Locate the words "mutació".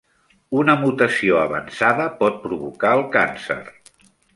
0.83-1.37